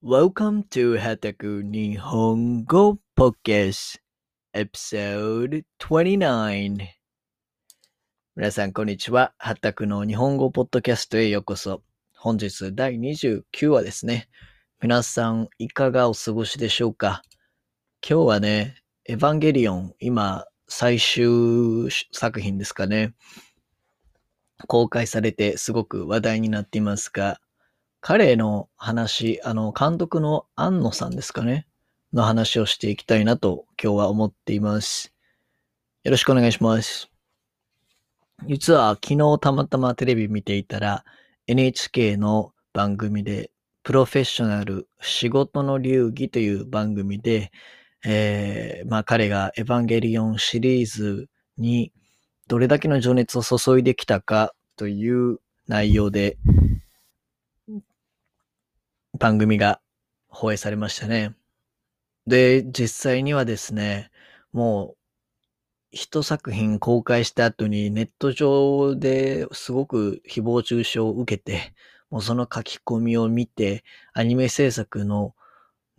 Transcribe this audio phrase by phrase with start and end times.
[0.00, 3.98] Welcome to はたく日本語 Podcast
[4.54, 6.86] Episode 29
[8.36, 9.34] 皆さんこんにちは。
[9.38, 11.82] はたくの日本語ポッドキャストへようこそ。
[12.16, 14.28] 本日第29話ですね。
[14.80, 17.24] 皆さんいかがお過ごしでしょうか？
[18.08, 23.14] 今日はね、エヴァンゲリオン、今最終作品ですかね。
[24.68, 27.40] 公開されてすごく話題になっていますが、
[28.00, 31.66] 彼の話、あの、監督の安野さんですかね
[32.12, 35.12] の話をしていきたいなと今日は思っています。
[36.04, 37.10] よろしくお願いします。
[38.46, 41.04] 実は昨日たまたまテレビ見ていたら
[41.48, 43.50] NHK の番組で
[43.82, 47.50] プロフェッショナル仕事の流儀という番組で、
[48.06, 51.92] えー、まあ彼がエヴァンゲリオンシリーズに
[52.46, 56.38] どれだけの情熱を注いできたかという内容で
[59.18, 59.80] 番組が
[60.28, 61.34] 放映されましたね。
[62.26, 64.10] で、実際にはですね、
[64.52, 64.98] もう、
[65.90, 71.74] 一作品公開した後にネット上ですごく誹謗中傷を受けて、
[72.10, 75.34] もうその書き込みを見て、アニメ制作の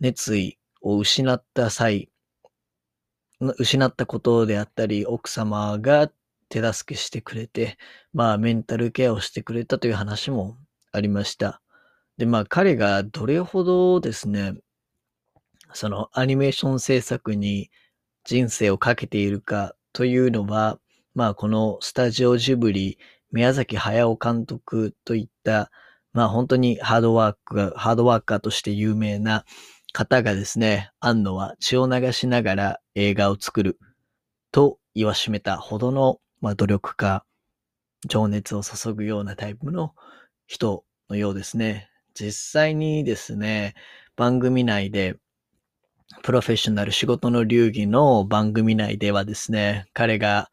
[0.00, 2.08] 熱意を失った際、
[3.58, 6.10] 失ったことであったり、奥様が
[6.48, 7.78] 手助けしてくれて、
[8.12, 10.56] まあメンタルケアをしてくれたという話も
[10.92, 11.59] ありました。
[12.20, 14.52] で、まあ彼がどれほどですね、
[15.72, 17.70] そのアニメーション制作に
[18.24, 20.78] 人生をかけているかというのは、
[21.14, 22.98] まあこのスタジオジブリ、
[23.32, 25.70] 宮崎駿監督といった、
[26.12, 29.46] まあ本当にハードワークが、ハードワーカーとして有名な
[29.94, 33.78] 方がですね、安野は血を流しながら映画を作る
[34.52, 37.24] と言わしめたほどの、まあ、努力家、
[38.06, 39.94] 情熱を注ぐようなタイプの
[40.46, 41.89] 人のようですね。
[42.14, 43.74] 実際にですね、
[44.16, 45.16] 番組内で、
[46.22, 50.50] プロフェッショナル仕事の流儀の番組内ではですね、彼が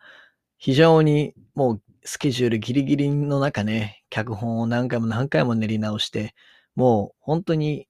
[0.57, 6.35] 非常にもうスケジュールギリギリの中ね、脚本を何回も何回も練り直して、
[6.75, 7.87] もう本当に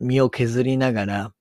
[0.00, 1.32] 身を削りながら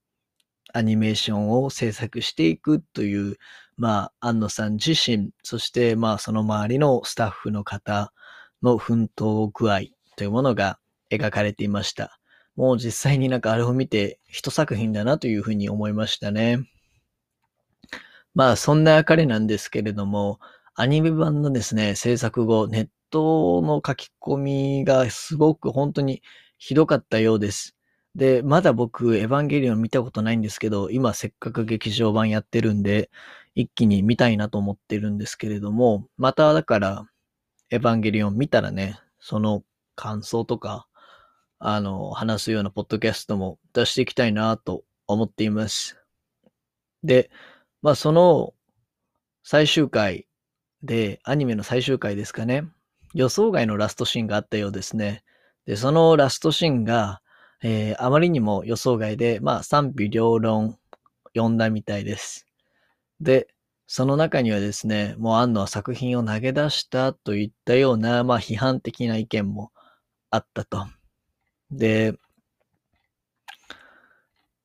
[0.73, 3.37] アニメーションを制作していくという、
[3.75, 8.13] まあ、安野さん自身、そしてまあその周りのスタッフの方
[8.61, 9.81] の奮闘具合
[10.15, 10.79] というものが
[11.11, 12.19] 描かれていました。
[12.55, 16.69] もう実際になんかあれを見て一作品だなというふうに思いましたね。
[18.35, 20.39] まあそんな彼なんですけれども、
[20.75, 26.21] アニメ版のですね、制作後、ネットの書き込みがすごく本当に
[26.57, 27.75] ひどかったようです。
[28.15, 33.09] で、まだ僕、エヴァンゲリオン見たことないんですけど、今せっかく劇場版やってるんで、
[33.55, 37.05] 一気に見たいなと思ってるんですけれども、まただから、
[37.71, 39.63] エヴァンゲリオン見たらね、その
[39.95, 40.87] 感想とか、
[41.59, 45.97] あの、話すようなポッドキャストも出していきたいなと思っています。
[47.03, 47.29] で、
[47.81, 48.53] まあその
[49.43, 50.27] 最終回
[50.83, 52.63] で、アニメの最終回ですかね。
[53.13, 55.23] 予想外のラストシーンがあったようですね。
[55.65, 57.21] で、そのラストシーンが、
[57.61, 60.77] えー、あまりにも予想外で、まあ賛否両論
[61.35, 62.47] 読んだみたいです。
[63.19, 63.47] で、
[63.87, 69.71] その中にはですね、もう安野は作品を投げ出したといったような、まあ批判的な意見も
[70.29, 70.87] あったと。
[71.71, 72.15] で、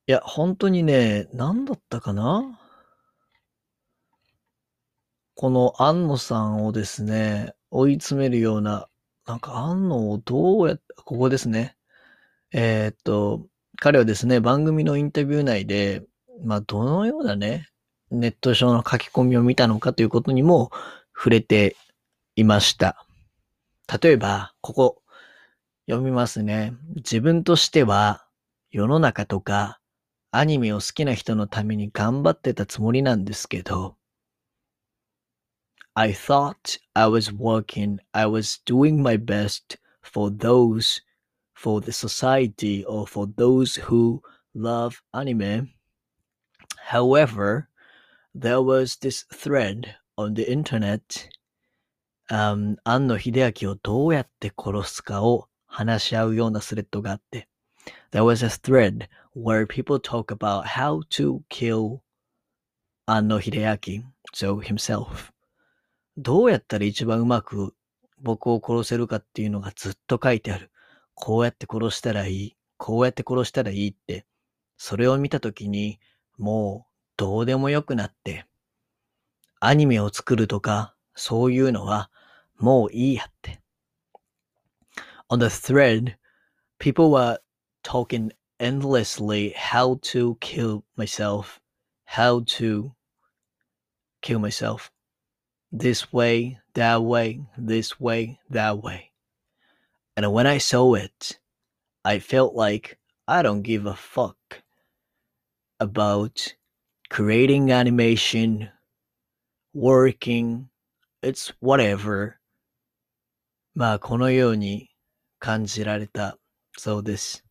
[0.07, 2.59] いや、本当にね、何だったかな？
[5.33, 8.87] この安野さんをですね、追い詰めるような、
[9.25, 11.75] なんか安野をどうやって、ここですね。
[12.53, 16.03] えー、っと、彼はですね、番組のインタビュー内で、
[16.43, 17.67] まあ、どのようなね、
[18.11, 20.71] ネット上の書き込みを見たのかということにも
[21.13, 21.75] 触れて
[22.35, 23.05] いました。
[24.01, 25.01] 例えば、ここ、
[25.87, 26.73] 読みますね。
[26.95, 28.25] 自分としては
[28.71, 29.79] 世の中とか
[30.31, 33.95] アニメを好きな人のために頑張ってたつもりなんですけど、
[35.93, 41.01] I thought I was working, I was doing my best for those,
[41.53, 44.21] for the society or for those who
[44.53, 45.69] love anime.
[46.89, 47.69] However,
[48.33, 51.29] there was this thread on the internet
[52.29, 57.49] um, 庵野秀明をどうやって殺すかを話し合うようなスレッドがあって、
[58.11, 61.99] There was a thread where people talk about how to kill
[63.05, 65.33] 安野秀明 so himself.
[66.15, 67.75] どうやったら一番うまく
[68.21, 70.71] 僕を殺せるかっていうのがずっと書いてある。
[71.13, 72.55] こうやって殺したらいい。
[72.77, 74.25] こうやって殺したらいいって。
[74.77, 75.99] それを見たときに、
[76.37, 78.45] もうどうでもよくなって、
[79.59, 82.09] アニメを作るとか、そういうのは
[82.57, 83.64] もういいやって。
[85.28, 86.16] on the thread,
[86.78, 87.38] people were
[87.82, 91.60] talking endlessly how to kill myself,
[92.04, 92.94] how to
[94.22, 94.90] kill myself.
[95.72, 99.12] This way, that way, this way, that way.
[100.16, 101.38] And when I saw it,
[102.04, 102.98] I felt like
[103.28, 104.62] I don't give a fuck
[105.78, 106.54] about
[107.08, 108.68] creating animation,
[109.72, 110.68] working,
[111.22, 112.36] it's whatever.
[113.74, 114.90] まあ、このように
[115.45, 116.39] 感じられた
[116.75, 117.45] そうです。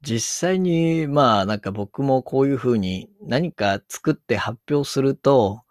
[0.00, 5.62] 実際に、まあ、なんか僕もこういうふうに何か作って発表すると、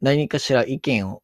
[0.00, 1.22] 何かしら意見を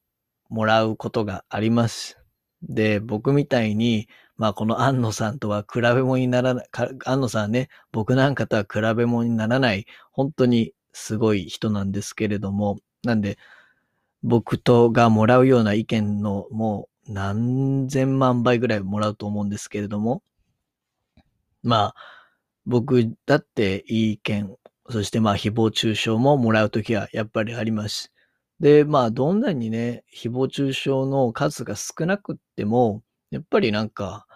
[0.51, 2.19] もらうことがあります。
[2.63, 6.69] で、僕みたいに、まあこの安野さんとは比べ物にならない、
[7.07, 13.39] 安野さんね、僕なんかとは比べ物にならない、本当にすごい人なんですけれども、なんで、
[14.23, 20.23] 僕とがもらうような意見のもう何千万倍ぐらいもらうと思うんですけれども、
[21.63, 21.95] まあ、
[22.67, 24.57] 僕だっていい意見、
[24.91, 28.13] そしてまあ誹謗中傷ももらうときはやっぱりあります。
[28.61, 34.27] で、まあどんなにね、誹謗中傷の数が少なくっても、やっぱりなんか、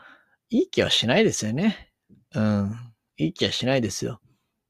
[0.50, 1.92] いい気はしないですよね。
[2.34, 2.74] うん。
[3.16, 4.20] いい気はしないですよ。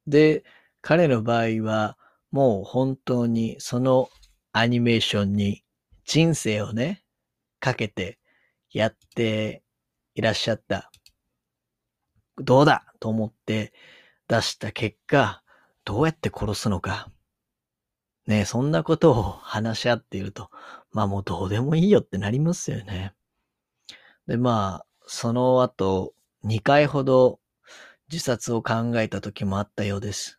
[0.06, 0.44] で、
[0.80, 1.96] 彼の場合は、
[2.30, 4.10] もう本当にその
[4.52, 5.64] アニメーションに
[6.04, 7.02] 人生をね、
[7.60, 8.18] かけて
[8.70, 9.62] やって
[10.14, 10.90] いらっしゃった。
[12.38, 12.84] どうだ？
[13.00, 13.72] と思って
[14.28, 15.42] 出した結果、
[15.84, 17.10] どうやって殺すのか？
[18.26, 20.50] ねそんなことを話し合っていると、
[20.92, 23.14] まあもうどうでもいいよってなりますよね。
[24.26, 26.12] で、まあ、その後、
[26.44, 27.40] 2回ほど
[28.12, 30.38] 自殺を考えた時もあったようです。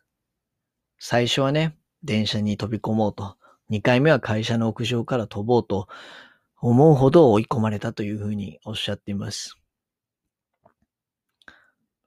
[1.00, 3.36] 最初はね、電車に飛び込もうと、
[3.70, 5.88] 2回目は会社の屋上から飛ぼうと
[6.62, 9.56] 思うほど追い込まれたというふうにおっしゃっています。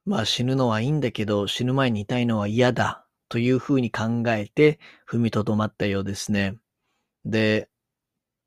[0.05, 4.79] まあ死ぬのはいいんだけど、死ぬ前にいたいのは嫌だというふうに考えて
[5.09, 6.57] 踏みとどまったようですね。
[7.25, 7.69] で、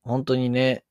[0.02, 0.84] 本当にね、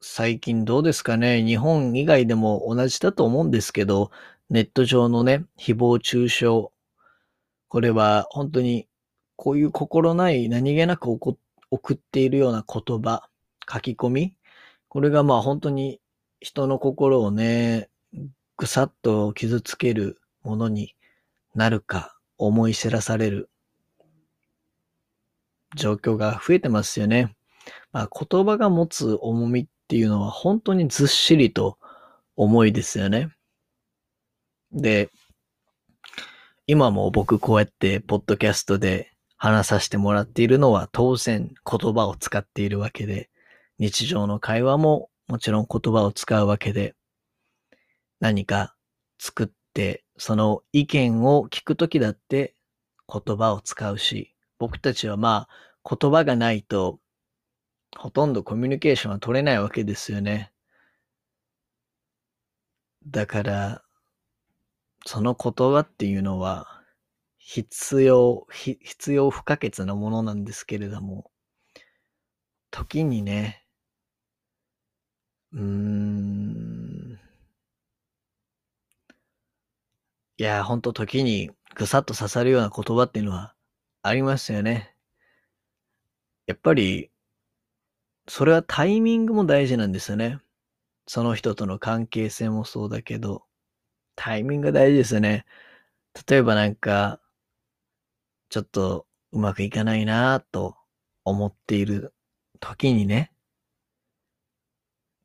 [0.00, 4.10] 最近どうですかね日本以外でも同じだと思うんですけど、
[4.48, 6.46] ネット上のね、誹謗中傷。
[7.68, 8.88] これは本当に
[9.36, 11.38] こういう心ない何気なく送
[11.94, 13.28] っているような言葉、
[13.72, 14.34] 書き込み。
[14.90, 16.00] これがまあ本当に
[16.40, 17.88] 人の心をね、
[18.56, 20.96] ぐさっと傷つけるものに
[21.54, 23.50] なるか思い知らされる
[25.76, 27.36] 状況が増えてますよね。
[27.92, 31.78] まあ、言葉が持つ重みっていうのは本当にずっしりと
[32.34, 33.30] 重いですよね。
[34.72, 35.08] で、
[36.66, 43.30] 今も僕こうやってポッドキャストで話させてもらっているのは当然言葉を使っているわけで、
[43.80, 46.94] 日常の会話ももちろん言葉を使うわけで、
[48.20, 48.76] 何か
[49.18, 52.54] 作ってその意見を聞くときだって
[53.12, 57.00] 言葉を使うし、僕たちはまあ言葉がないと
[57.96, 60.52] ほとんどコミュニケーションは取れないわけですよね。
[63.06, 63.82] だから、
[65.06, 66.82] その言葉っていうのは、
[67.38, 71.30] 必要、必要不可欠なものなんですけれども、
[72.70, 73.64] 時にね、
[75.52, 77.18] うーん、
[80.38, 83.54] いや、ほんと時にぐさっと刺さるような言葉っていうのは
[84.02, 84.96] ありますよね。
[86.46, 87.10] やっぱり
[88.28, 90.40] それはタイミングも大事なんですよね。
[91.06, 93.44] その人との関係性もそうだけど、
[94.16, 95.46] タイミングが大事ですよね。
[96.28, 97.20] 例えばなんか、
[98.50, 100.76] ちょっとうまくいかないなぁと
[101.24, 102.12] 思っている
[102.60, 103.32] 時にね、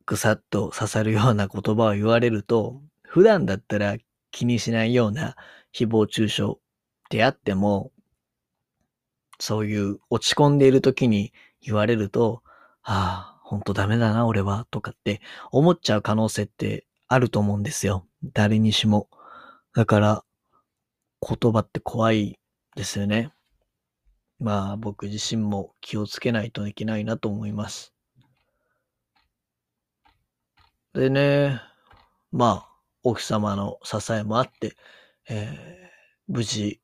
[0.06, 3.98] ぐさっと刺さるような言葉を言われると、普段だったら
[4.32, 5.36] 気にしないような
[5.74, 6.56] 誹謗中傷
[7.10, 7.92] であっても、
[9.40, 12.44] そういう落ち込んでいる時に言われると、
[12.84, 15.22] ああ、ほんとダメだな、俺は、とかって
[15.52, 18.08] 思っちゃう可能性ってあると思うんですよ。
[18.34, 19.10] 誰にしも。
[19.74, 20.24] だから、
[21.22, 22.40] 言葉って怖い
[22.76, 23.32] ですよね。
[24.40, 27.95] まあ、僕自身も気をつけないといけないなと思います。
[30.96, 31.62] でね、
[32.32, 32.70] まあ、
[33.04, 34.78] 奥様の支えもあって、
[35.30, 36.80] えー、無事、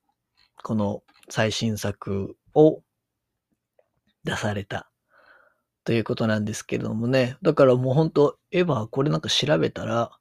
[0.63, 2.81] この最新作を
[4.25, 4.91] 出された
[5.85, 7.37] ということなんですけれどもね。
[7.41, 10.11] だからもうほんと、エヴァ、これなんか調べたら、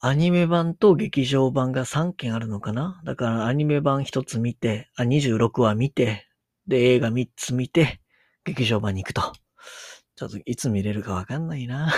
[0.00, 3.00] アニメ版と劇場版が3件あるのかな？
[3.04, 6.26] だからアニメ版1つ見て、あ、26話見て、
[6.66, 8.00] で、映画3つ見て、
[8.44, 9.22] 劇場版に行くと。
[10.16, 11.92] ちょっといつ見れるかわかんないな。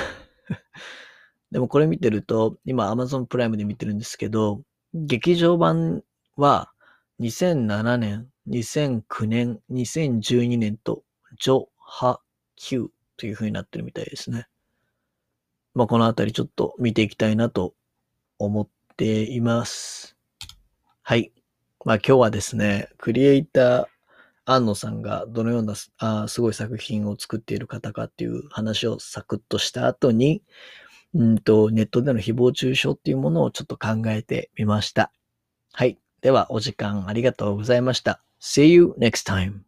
[1.50, 4.62] でもこれ見てると、今 Amazon プライムで見てるんですけど、
[4.94, 6.02] 劇場版
[6.36, 6.70] は
[7.20, 11.02] 2007年、2009年、2012年と、
[11.40, 12.20] ジョ・ハ・
[12.56, 14.46] キューという風になってるみたいですね。
[15.74, 17.74] まあ、このあたりちょっと見ていきたいなと
[18.38, 20.16] 思っています。
[21.02, 21.32] はい。
[21.84, 23.86] まあ、今日はですね、クリエイター、
[24.46, 30.42] 安野さんがどのようなあすごい作品を作っている方かっていう話をサクッとした後に、
[31.14, 35.12] うんと、ネットでの誹謗中傷っていうものをちょっと考えてみました。
[35.72, 35.98] はい。
[36.20, 38.22] では、お時間ありがとうございました。
[38.40, 39.65] See you next time.